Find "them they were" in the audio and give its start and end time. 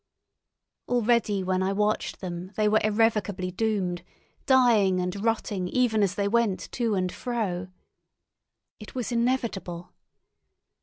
2.21-2.81